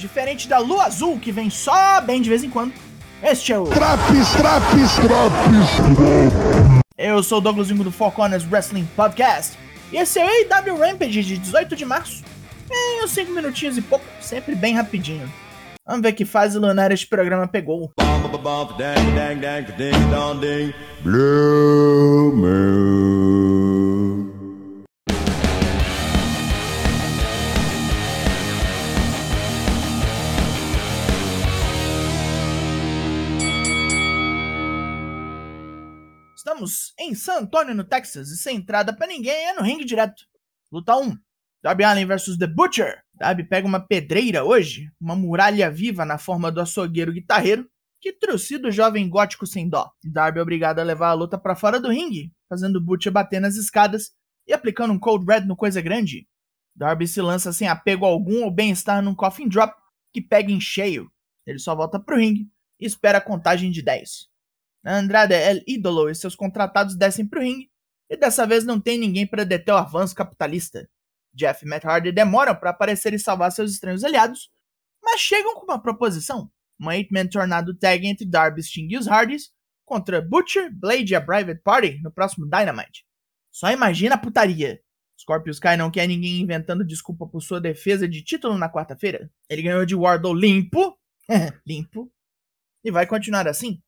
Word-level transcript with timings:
Diferente 0.00 0.48
da 0.48 0.58
lua 0.58 0.84
azul 0.84 1.18
que 1.18 1.32
vem 1.32 1.50
só 1.50 2.00
bem 2.00 2.20
de 2.20 2.28
vez 2.28 2.44
em 2.44 2.50
quando, 2.50 2.72
este 3.22 3.52
é 3.52 3.58
o 3.58 3.64
Traps, 3.64 4.32
traps, 4.32 4.96
traps. 4.96 6.78
Eu 6.96 7.22
sou 7.22 7.38
o 7.38 7.40
Douglas 7.40 7.70
Ingo 7.70 7.84
do 7.84 7.92
Four 7.92 8.12
Corners 8.12 8.44
Wrestling 8.50 8.88
Podcast. 8.94 9.56
E 9.92 9.96
esse 9.96 10.18
é 10.18 10.24
o 10.24 10.28
AW 10.28 10.78
Rampage 10.78 11.22
de 11.22 11.38
18 11.38 11.74
de 11.74 11.84
março. 11.84 12.22
Em 12.70 13.04
uns 13.04 13.10
5 13.12 13.32
minutinhos 13.32 13.78
e 13.78 13.82
pouco, 13.82 14.04
sempre 14.20 14.54
bem 14.54 14.74
rapidinho. 14.74 15.32
Vamos 15.86 16.02
ver 16.02 16.12
que 16.12 16.26
fase 16.26 16.58
lunar 16.58 16.92
este 16.92 17.06
programa 17.06 17.48
pegou. 17.48 17.90
Blue 21.02 22.36
Moon. 22.36 23.37
Estamos 36.38 36.94
em 36.96 37.16
San 37.16 37.40
Antonio, 37.40 37.74
no 37.74 37.82
Texas, 37.82 38.28
e 38.28 38.36
sem 38.36 38.58
entrada 38.58 38.94
pra 38.94 39.08
ninguém 39.08 39.48
é 39.48 39.54
no 39.54 39.60
ringue 39.60 39.84
direto. 39.84 40.22
Luta 40.70 40.96
1. 40.96 41.18
Darby 41.60 41.82
Allin 41.82 42.06
vs 42.06 42.38
The 42.38 42.46
Butcher. 42.46 43.02
Darby 43.12 43.42
pega 43.42 43.66
uma 43.66 43.80
pedreira 43.80 44.44
hoje, 44.44 44.88
uma 45.00 45.16
muralha 45.16 45.68
viva 45.68 46.04
na 46.04 46.16
forma 46.16 46.52
do 46.52 46.60
açougueiro 46.60 47.12
guitarreiro, 47.12 47.68
que 48.00 48.12
trucida 48.12 48.68
o 48.68 48.70
jovem 48.70 49.08
gótico 49.08 49.48
sem 49.48 49.68
dó. 49.68 49.90
Darby 50.04 50.38
é 50.38 50.42
obrigado 50.42 50.78
a 50.78 50.84
levar 50.84 51.08
a 51.08 51.12
luta 51.12 51.36
pra 51.36 51.56
fora 51.56 51.80
do 51.80 51.88
ringue, 51.88 52.32
fazendo 52.48 52.80
Butcher 52.80 53.10
bater 53.10 53.40
nas 53.40 53.56
escadas 53.56 54.12
e 54.46 54.52
aplicando 54.52 54.92
um 54.92 54.98
Cold 54.98 55.26
Red 55.26 55.40
no 55.40 55.56
Coisa 55.56 55.80
Grande. 55.80 56.28
Darby 56.72 57.08
se 57.08 57.20
lança 57.20 57.52
sem 57.52 57.66
apego 57.66 58.06
algum 58.06 58.44
ao 58.44 58.50
bem-estar 58.52 59.02
num 59.02 59.12
Coffin 59.12 59.48
Drop, 59.48 59.74
que 60.12 60.20
pega 60.20 60.52
em 60.52 60.60
cheio. 60.60 61.10
Ele 61.44 61.58
só 61.58 61.74
volta 61.74 61.98
pro 61.98 62.16
ringue 62.16 62.48
e 62.78 62.86
espera 62.86 63.18
a 63.18 63.20
contagem 63.20 63.72
de 63.72 63.82
10. 63.82 64.28
Andrade 64.90 65.34
El 65.34 65.62
Ídolo 65.66 66.08
e 66.08 66.14
seus 66.14 66.34
contratados 66.34 66.96
descem 66.96 67.26
pro 67.26 67.42
ringue, 67.42 67.70
e 68.08 68.16
dessa 68.16 68.46
vez 68.46 68.64
não 68.64 68.80
tem 68.80 68.98
ninguém 68.98 69.26
para 69.26 69.44
deter 69.44 69.74
o 69.74 69.76
avanço 69.76 70.14
capitalista. 70.14 70.88
Jeff 71.34 71.64
e 71.64 71.68
Matt 71.68 71.84
Hardy 71.84 72.10
demoram 72.10 72.54
para 72.54 72.70
aparecer 72.70 73.12
e 73.12 73.18
salvar 73.18 73.52
seus 73.52 73.72
estranhos 73.72 74.02
aliados, 74.02 74.50
mas 75.02 75.20
chegam 75.20 75.54
com 75.54 75.64
uma 75.64 75.80
proposição: 75.80 76.50
uma 76.78 76.94
8-man 76.94 77.26
tornado 77.26 77.74
tag 77.74 78.06
entre 78.06 78.24
Darby, 78.24 78.62
Sting 78.62 78.88
e 78.90 78.96
os 78.96 79.06
Hardys 79.06 79.52
contra 79.84 80.22
Butcher, 80.22 80.70
Blade 80.74 81.12
e 81.12 81.16
a 81.16 81.20
Private 81.20 81.60
Party 81.62 82.00
no 82.02 82.10
próximo 82.10 82.46
Dynamite. 82.46 83.04
Só 83.50 83.70
imagina 83.70 84.14
a 84.14 84.18
putaria. 84.18 84.80
Scorpio 85.20 85.50
Sky 85.50 85.76
não 85.76 85.90
quer 85.90 86.06
ninguém 86.06 86.40
inventando 86.40 86.84
desculpa 86.84 87.26
por 87.26 87.42
sua 87.42 87.60
defesa 87.60 88.08
de 88.08 88.22
título 88.22 88.56
na 88.56 88.70
quarta-feira. 88.70 89.30
Ele 89.48 89.62
ganhou 89.62 89.84
de 89.84 89.94
Wardlow 89.94 90.32
limpo, 90.32 90.96
limpo, 91.66 92.10
e 92.84 92.90
vai 92.90 93.06
continuar 93.06 93.48
assim. 93.48 93.82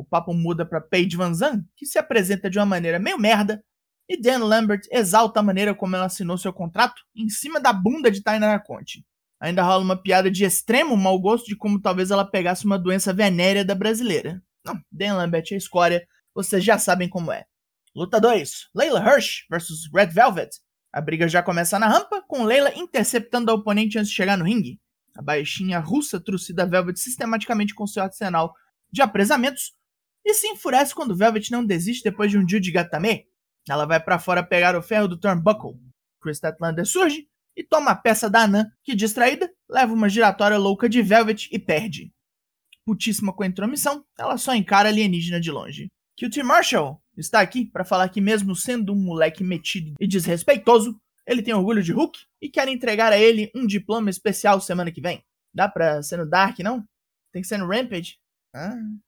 O 0.00 0.04
papo 0.04 0.32
muda 0.32 0.64
para 0.64 0.80
Paige 0.80 1.14
Van 1.14 1.34
Zandt, 1.34 1.62
que 1.76 1.84
se 1.84 1.98
apresenta 1.98 2.48
de 2.48 2.58
uma 2.58 2.64
maneira 2.64 2.98
meio 2.98 3.18
merda, 3.18 3.62
e 4.08 4.18
Dan 4.18 4.38
Lambert 4.44 4.80
exalta 4.90 5.40
a 5.40 5.42
maneira 5.42 5.74
como 5.74 5.94
ela 5.94 6.06
assinou 6.06 6.38
seu 6.38 6.54
contrato 6.54 7.02
em 7.14 7.28
cima 7.28 7.60
da 7.60 7.70
bunda 7.70 8.10
de 8.10 8.22
Tainara 8.22 8.58
Conte. 8.58 9.04
Ainda 9.38 9.62
rola 9.62 9.84
uma 9.84 10.02
piada 10.02 10.30
de 10.30 10.42
extremo 10.42 10.96
mau 10.96 11.20
gosto 11.20 11.44
de 11.48 11.54
como 11.54 11.78
talvez 11.78 12.10
ela 12.10 12.24
pegasse 12.24 12.64
uma 12.64 12.78
doença 12.78 13.12
venérea 13.12 13.62
da 13.62 13.74
brasileira. 13.74 14.42
Não, 14.64 14.80
Dan 14.90 15.16
Lambert 15.16 15.44
é 15.52 15.56
escória, 15.56 16.02
vocês 16.34 16.64
já 16.64 16.78
sabem 16.78 17.06
como 17.06 17.30
é. 17.30 17.44
Luta 17.94 18.18
2: 18.18 18.70
Layla 18.74 19.04
Hirsch 19.04 19.44
vs 19.50 19.90
Red 19.94 20.06
Velvet. 20.06 20.48
A 20.94 21.02
briga 21.02 21.28
já 21.28 21.42
começa 21.42 21.78
na 21.78 21.88
rampa, 21.88 22.24
com 22.26 22.42
Layla 22.42 22.72
interceptando 22.74 23.50
a 23.50 23.54
oponente 23.54 23.98
antes 23.98 24.08
de 24.08 24.16
chegar 24.16 24.38
no 24.38 24.46
ringue. 24.46 24.80
A 25.14 25.20
baixinha 25.20 25.78
russa 25.78 26.18
trucida 26.18 26.64
Velvet 26.64 26.98
sistematicamente 26.98 27.74
com 27.74 27.86
seu 27.86 28.02
arsenal 28.02 28.54
de 28.90 29.02
apresamentos 29.02 29.78
e 30.24 30.34
se 30.34 30.48
enfurece 30.48 30.94
quando 30.94 31.16
Velvet 31.16 31.50
não 31.50 31.64
desiste 31.64 32.04
depois 32.04 32.30
de 32.30 32.38
um 32.38 32.44
dia 32.44 32.60
de 32.60 32.70
gatame. 32.70 33.26
Ela 33.68 33.86
vai 33.86 34.00
para 34.00 34.18
fora 34.18 34.42
pegar 34.42 34.76
o 34.76 34.82
ferro 34.82 35.08
do 35.08 35.18
turnbuckle. 35.18 35.78
Chris 36.20 36.36
Statlander 36.36 36.86
surge 36.86 37.26
e 37.56 37.64
toma 37.64 37.90
a 37.90 37.96
peça 37.96 38.28
da 38.28 38.42
Anã, 38.42 38.70
que 38.82 38.94
distraída, 38.94 39.50
leva 39.68 39.92
uma 39.92 40.08
giratória 40.08 40.58
louca 40.58 40.88
de 40.88 41.02
Velvet 41.02 41.48
e 41.50 41.58
perde. 41.58 42.12
Putíssima 42.84 43.32
com 43.32 43.42
a 43.42 43.46
intromissão, 43.46 44.04
ela 44.18 44.36
só 44.38 44.54
encara 44.54 44.88
a 44.88 44.92
alienígena 44.92 45.40
de 45.40 45.50
longe. 45.50 45.88
QT 46.18 46.42
Marshall 46.42 47.00
está 47.16 47.40
aqui 47.40 47.64
para 47.64 47.84
falar 47.84 48.08
que 48.08 48.20
mesmo 48.20 48.54
sendo 48.54 48.92
um 48.92 48.96
moleque 48.96 49.42
metido 49.42 49.94
e 50.00 50.06
desrespeitoso, 50.06 50.98
ele 51.26 51.42
tem 51.42 51.54
orgulho 51.54 51.82
de 51.82 51.92
Hulk 51.92 52.18
e 52.40 52.48
quer 52.48 52.68
entregar 52.68 53.12
a 53.12 53.18
ele 53.18 53.50
um 53.54 53.66
diploma 53.66 54.10
especial 54.10 54.60
semana 54.60 54.90
que 54.90 55.00
vem. 55.00 55.22
Dá 55.54 55.68
pra 55.68 56.02
ser 56.02 56.18
no 56.18 56.28
Dark, 56.28 56.58
não? 56.60 56.84
Tem 57.32 57.42
que 57.42 57.48
ser 57.48 57.58
no 57.58 57.68
Rampage? 57.68 58.18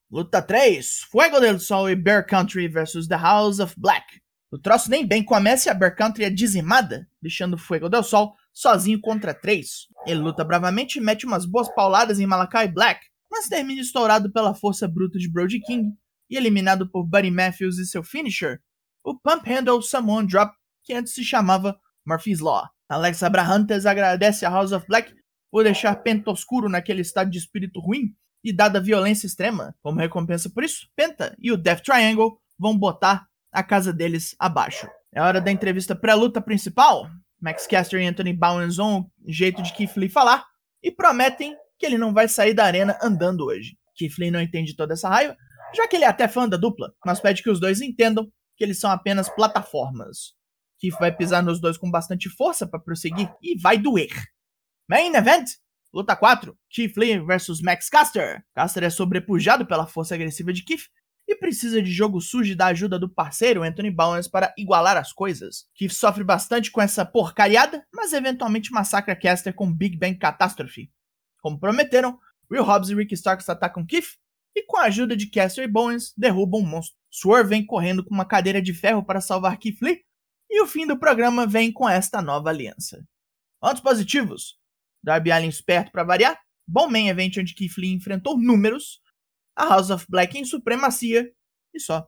Luta 0.08 0.40
3: 0.40 1.06
Fuego 1.10 1.40
del 1.40 1.58
Sol 1.58 1.90
e 1.90 1.96
Bear 1.96 2.24
Country 2.24 2.68
vs 2.68 3.08
The 3.08 3.16
House 3.16 3.58
of 3.58 3.74
Black. 3.76 4.20
O 4.52 4.58
troço 4.58 4.88
nem 4.88 5.04
bem 5.04 5.24
começa 5.24 5.68
e 5.68 5.70
a 5.70 5.74
Bear 5.74 5.96
Country 5.96 6.24
é 6.24 6.30
dizimada, 6.30 7.08
deixando 7.20 7.58
Fuego 7.58 7.88
del 7.88 8.04
Sol 8.04 8.36
sozinho 8.52 9.00
contra 9.00 9.34
três. 9.34 9.88
Ele 10.06 10.20
luta 10.20 10.44
bravamente 10.44 10.98
e 10.98 11.00
mete 11.00 11.26
umas 11.26 11.44
boas 11.44 11.68
pauladas 11.74 12.20
em 12.20 12.26
Malakai 12.26 12.68
Black, 12.68 13.00
mas 13.30 13.48
termina 13.48 13.80
estourado 13.80 14.30
pela 14.30 14.54
força 14.54 14.86
bruta 14.86 15.18
de 15.18 15.28
Brody 15.28 15.58
King 15.60 15.92
e 16.30 16.36
eliminado 16.36 16.88
por 16.88 17.04
Buddy 17.04 17.30
Matthews 17.30 17.78
e 17.78 17.86
seu 17.86 18.04
finisher, 18.04 18.60
o 19.02 19.18
Pump 19.18 19.48
Handle 19.48 19.82
Samoan 19.82 20.26
Drop, 20.26 20.54
que 20.84 20.92
antes 20.94 21.14
se 21.14 21.24
chamava 21.24 21.76
Murphy's 22.06 22.40
Law. 22.40 22.68
Alex 22.88 23.22
Abrahantes 23.22 23.86
agradece 23.86 24.44
a 24.44 24.50
House 24.50 24.70
of 24.70 24.86
Black 24.86 25.12
por 25.50 25.64
deixar 25.64 25.96
Penta 25.96 26.30
Oscuro 26.30 26.68
naquele 26.68 27.00
estado 27.00 27.30
de 27.30 27.38
espírito 27.38 27.80
ruim 27.80 28.14
e 28.44 28.52
dada 28.52 28.80
violência 28.80 29.26
extrema, 29.26 29.74
como 29.80 30.00
recompensa 30.00 30.50
por 30.50 30.64
isso, 30.64 30.88
Penta 30.96 31.36
e 31.38 31.52
o 31.52 31.56
Death 31.56 31.82
Triangle 31.82 32.38
vão 32.58 32.76
botar 32.76 33.26
a 33.52 33.62
casa 33.62 33.92
deles 33.92 34.34
abaixo. 34.38 34.88
É 35.12 35.20
hora 35.20 35.40
da 35.40 35.52
entrevista 35.52 35.94
pré-luta 35.94 36.40
principal. 36.40 37.08
Max 37.40 37.66
Caster 37.66 38.00
e 38.00 38.06
Anthony 38.06 38.32
Bowens 38.32 38.76
vão 38.76 39.10
jeito 39.26 39.62
de 39.62 39.72
Keith 39.72 39.96
Lee 39.96 40.08
falar 40.08 40.44
e 40.82 40.90
prometem 40.90 41.56
que 41.78 41.84
ele 41.84 41.98
não 41.98 42.12
vai 42.12 42.28
sair 42.28 42.54
da 42.54 42.64
arena 42.64 42.98
andando 43.02 43.44
hoje. 43.44 43.76
Keith 43.96 44.16
Lee 44.18 44.30
não 44.30 44.40
entende 44.40 44.74
toda 44.74 44.94
essa 44.94 45.08
raiva, 45.08 45.36
já 45.74 45.86
que 45.86 45.96
ele 45.96 46.04
é 46.04 46.08
até 46.08 46.26
fã 46.28 46.48
da 46.48 46.56
dupla, 46.56 46.92
mas 47.04 47.20
pede 47.20 47.42
que 47.42 47.50
os 47.50 47.60
dois 47.60 47.80
entendam 47.80 48.30
que 48.56 48.64
eles 48.64 48.78
são 48.78 48.90
apenas 48.90 49.28
plataformas. 49.28 50.34
Keith 50.78 50.98
vai 50.98 51.14
pisar 51.14 51.42
nos 51.42 51.60
dois 51.60 51.76
com 51.76 51.90
bastante 51.90 52.28
força 52.28 52.66
para 52.66 52.80
prosseguir 52.80 53.30
e 53.42 53.58
vai 53.60 53.78
doer. 53.78 54.12
Main 54.88 55.14
Event 55.14 55.48
Luta 55.92 56.16
4: 56.16 56.56
Keith 56.70 56.96
Lee 56.96 57.18
vs 57.18 57.60
Max 57.60 57.90
Caster. 57.90 58.42
Caster 58.54 58.84
é 58.84 58.90
sobrepujado 58.90 59.66
pela 59.66 59.86
força 59.86 60.14
agressiva 60.14 60.52
de 60.52 60.64
Keith 60.64 60.88
e 61.28 61.36
precisa 61.36 61.82
de 61.82 61.90
jogo 61.92 62.20
sujo 62.20 62.56
da 62.56 62.66
ajuda 62.66 62.98
do 62.98 63.08
parceiro 63.08 63.62
Anthony 63.62 63.90
Bowens 63.90 64.26
para 64.26 64.52
igualar 64.56 64.96
as 64.96 65.12
coisas. 65.12 65.66
Keith 65.74 65.92
sofre 65.92 66.24
bastante 66.24 66.70
com 66.70 66.80
essa 66.80 67.04
porcariada, 67.04 67.86
mas 67.94 68.12
eventualmente 68.12 68.72
massacra 68.72 69.14
Caster 69.14 69.54
com 69.54 69.72
Big 69.72 69.96
Bang 69.98 70.16
Catastrophe. 70.16 70.90
Como 71.40 71.60
prometeram, 71.60 72.18
Will 72.50 72.64
Hobbs 72.64 72.88
e 72.88 72.94
Ricky 72.94 73.14
Starks 73.14 73.48
atacam 73.48 73.84
Keith 73.84 74.16
e 74.54 74.64
com 74.64 74.78
a 74.78 74.84
ajuda 74.84 75.16
de 75.16 75.26
Caster 75.26 75.64
e 75.64 75.68
Bowens 75.68 76.12
derrubam 76.16 76.60
o 76.60 76.66
monstro. 76.66 76.96
Swerve 77.10 77.50
vem 77.50 77.66
correndo 77.66 78.04
com 78.04 78.14
uma 78.14 78.24
cadeira 78.24 78.62
de 78.62 78.72
ferro 78.72 79.04
para 79.04 79.20
salvar 79.20 79.58
Keith 79.58 79.80
Lee 79.82 80.00
e 80.50 80.62
o 80.62 80.66
fim 80.66 80.86
do 80.86 80.98
programa 80.98 81.46
vem 81.46 81.72
com 81.72 81.88
esta 81.88 82.22
nova 82.22 82.50
aliança. 82.50 83.06
Pontos 83.60 83.82
positivos. 83.82 84.61
Darby 85.02 85.32
Allin 85.32 85.48
esperto 85.48 85.90
para 85.90 86.04
variar, 86.04 86.38
bom 86.66 86.88
main 86.88 87.08
event 87.08 87.36
onde 87.38 87.54
Keith 87.54 87.76
Lee 87.76 87.92
enfrentou 87.92 88.38
números, 88.38 89.00
a 89.56 89.66
House 89.66 89.90
of 89.90 90.06
Black 90.08 90.38
em 90.38 90.44
supremacia 90.44 91.30
e 91.74 91.80
só. 91.80 92.06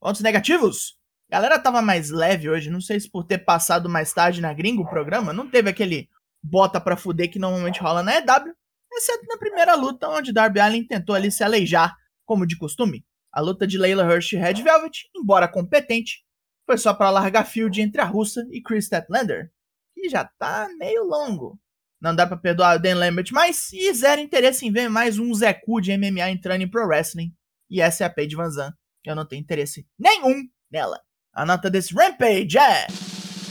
Pontos 0.00 0.20
negativos? 0.20 0.96
Galera 1.28 1.58
tava 1.58 1.82
mais 1.82 2.10
leve 2.10 2.48
hoje, 2.48 2.70
não 2.70 2.80
sei 2.80 3.00
se 3.00 3.10
por 3.10 3.24
ter 3.24 3.38
passado 3.38 3.88
mais 3.88 4.12
tarde 4.12 4.40
na 4.40 4.52
gringa 4.54 4.82
o 4.82 4.88
programa, 4.88 5.32
não 5.32 5.50
teve 5.50 5.68
aquele 5.68 6.08
bota 6.42 6.80
pra 6.80 6.96
fuder 6.96 7.30
que 7.30 7.38
normalmente 7.38 7.80
rola 7.80 8.02
na 8.02 8.16
EW, 8.16 8.54
exceto 8.92 9.26
na 9.26 9.36
primeira 9.36 9.74
luta 9.74 10.08
onde 10.08 10.32
Darby 10.32 10.60
Allin 10.60 10.86
tentou 10.86 11.14
ali 11.14 11.30
se 11.30 11.42
aleijar, 11.42 11.96
como 12.24 12.46
de 12.46 12.56
costume. 12.56 13.04
A 13.32 13.40
luta 13.40 13.66
de 13.66 13.76
Layla 13.76 14.04
Hirsch 14.04 14.32
e 14.32 14.36
Red 14.36 14.62
Velvet, 14.62 15.10
embora 15.14 15.48
competente, 15.48 16.24
foi 16.64 16.78
só 16.78 16.94
para 16.94 17.10
largar 17.10 17.44
field 17.44 17.80
entre 17.80 18.00
a 18.00 18.04
russa 18.04 18.46
e 18.50 18.62
Chris 18.62 18.86
Statlander, 18.86 19.50
que 19.94 20.08
já 20.08 20.24
tá 20.24 20.68
meio 20.78 21.04
longo. 21.04 21.58
Não 22.00 22.14
dá 22.14 22.26
pra 22.26 22.36
perdoar 22.36 22.76
o 22.76 22.78
Dan 22.78 22.96
Lambert, 22.96 23.28
mas 23.32 23.72
e 23.72 23.92
zero 23.94 24.20
interesse 24.20 24.66
em 24.66 24.72
ver 24.72 24.88
mais 24.88 25.18
um 25.18 25.32
Zé 25.32 25.54
Cu 25.54 25.80
de 25.80 25.96
MMA 25.96 26.30
entrando 26.30 26.62
em 26.62 26.68
Pro 26.68 26.86
Wrestling. 26.86 27.32
E 27.70 27.80
essa 27.80 28.04
é 28.04 28.06
a 28.06 28.10
Paige 28.10 28.36
Van 28.36 28.50
Zandt. 28.50 28.76
Eu 29.04 29.16
não 29.16 29.24
tenho 29.24 29.40
interesse 29.40 29.86
nenhum 29.98 30.44
nela. 30.70 31.00
A 31.32 31.46
nota 31.46 31.70
desse 31.70 31.94
Rampage 31.94 32.58
é... 32.58 32.86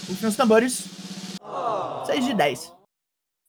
Os 0.09 0.35
tambores. 0.35 0.85
6 2.05 2.25
de 2.25 2.33
10. 2.33 2.73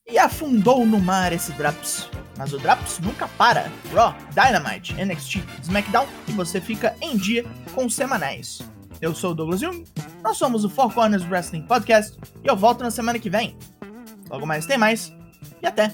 E 0.09 0.19
afundou 0.19 0.87
no 0.87 0.99
mar 0.99 1.33
esse 1.33 1.53
Draps. 1.53 2.09
Mas 2.39 2.53
o 2.53 2.59
Draps 2.59 2.99
nunca 2.99 3.29
para. 3.29 3.71
Raw, 3.93 4.15
Dynamite, 4.31 4.95
NXT, 4.95 5.43
SmackDown 5.63 6.07
e 6.29 6.33
você 6.33 6.61
fica 6.61 6.97
em 7.01 7.17
dia 7.17 7.45
com 7.75 7.87
os 7.87 7.95
semanais. 7.95 8.61
Eu 9.01 9.15
sou 9.15 9.33
o 9.33 9.35
Douglas 9.35 9.61
Jung, 9.61 9.85
nós 10.23 10.39
somos 10.39 10.65
o 10.65 10.71
Four 10.71 10.93
Corners 10.93 11.25
Wrestling 11.29 11.67
Podcast 11.67 12.19
e 12.43 12.47
eu 12.47 12.57
volto 12.57 12.83
na 12.83 12.91
semana 12.91 13.19
que 13.19 13.29
vem. 13.29 13.57
Logo 14.37 14.45
mais 14.45 14.67
tem 14.67 14.77
mais 14.77 15.11
e 15.63 15.67
até! 15.67 15.91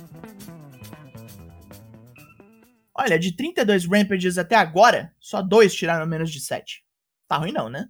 Olha, 2.92 3.16
de 3.16 3.36
32 3.36 3.86
Rampages 3.86 4.36
até 4.36 4.56
agora, 4.56 5.14
só 5.20 5.40
dois 5.40 5.72
tiraram 5.72 6.06
menos 6.06 6.28
de 6.28 6.40
7. 6.40 6.82
Tá 7.28 7.36
ruim 7.36 7.52
não, 7.52 7.68
né? 7.68 7.86